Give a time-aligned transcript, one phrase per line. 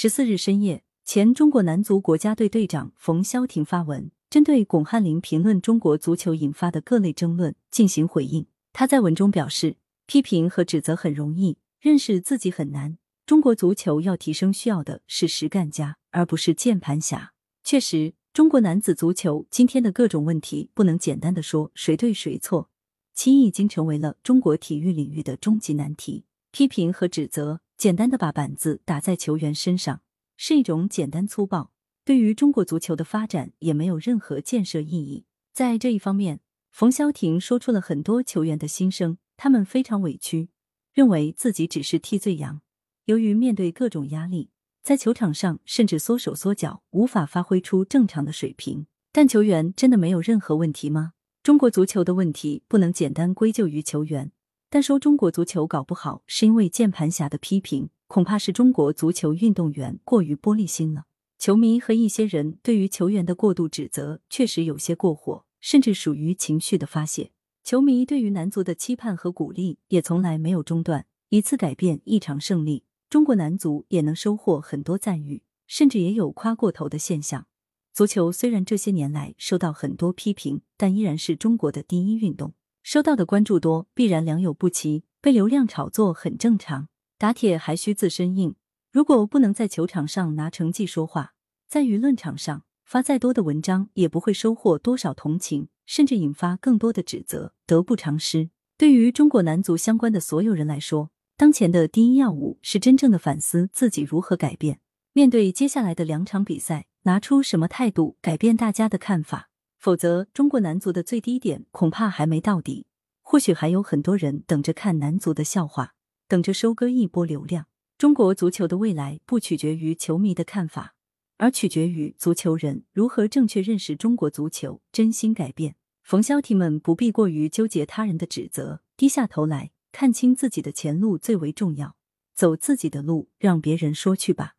[0.00, 8.46] 十四日深夜，前中国男足国家队队长冯潇霆发文，针对巩汉林评论中国足球引发的各类争论进行回应。
[8.72, 9.76] 他在文中表示，
[10.06, 12.96] 批评和指责很容易，认识自己很难。
[13.26, 17.32] 中国足球要提升，需要的是实干家，而不是键盘侠。
[17.64, 22.70] 确实，中国男子足球今天的各种问题，不能简单的说谁对谁错，
[23.12, 26.26] 其已经成为了中国体育领域的终极难题。
[26.52, 27.62] 批评和指责。
[27.78, 30.02] 简单的把板子打在球员身上
[30.36, 31.70] 是一种简单粗暴，
[32.04, 35.26] 对于中国足球的发展也没有任何建设意义。
[35.52, 36.40] 在这一方面，
[36.72, 40.48] 冯潇霆说出了很多球员的心声，他们非常委屈，
[40.92, 42.60] 认为自己只是替罪羊。
[43.04, 44.50] 由于面对各种压力，
[44.82, 48.86] 在球场上甚至缩手缩脚，无法发挥出正常的水平。
[49.12, 51.12] 但球员真的没有任何问题吗？
[51.44, 54.32] 中国足球的问题不能简单归咎于球员。
[54.70, 61.04] 但说中国足球搞不好是因为键盘侠的批评，恐怕是中国足球运动员过于玻璃心了。
[61.38, 67.30] 球迷和一些人对于球员的过度指责确实有些过火，甚至属于情绪的发泄。
[67.64, 71.06] 球迷对于男足的期盼和鼓励也从来没有中断。
[71.30, 77.46] 一次改变，一场胜利，中国男足也能收获很多赞誉，甚至也有夸过头的现象。
[77.92, 82.54] 足球虽然这些年来受到很多批评，但依然是中国的第一运动。
[82.82, 86.88] 收到的关注多，必然良莠不齐，被流量炒作很正常。
[87.18, 88.54] 打铁还需自身硬，
[88.92, 91.34] 如果不能在球场上拿成绩说话，
[91.68, 98.50] 在舆论场上发再多的文章，也不会收获多少同情，甚至引发更多的指责，得不偿失。
[98.76, 104.80] 对于中国男足相关的所有人来说，当前的第一要务是真正的反思自己如何改变，
[105.12, 109.47] 面对接下来的两场比赛，拿出什么态度，改变大家的看法。
[109.78, 112.86] 否则，中国男足的最低点恐怕还没到底，
[113.22, 115.94] 或许还有很多人等着看男足的笑话，
[116.26, 117.66] 等着收割一波流量。
[117.96, 120.94] 中国足球的未来不取决于球迷的看法，
[121.36, 125.76] 而取决于足球人如何正确认识中国足球，真心改变。
[126.02, 131.96] 冯潇霆们不必过于纠结他人的指责，低下头来看清自己的前路最为重要，
[132.34, 134.54] 走自己的路，让别人说去吧。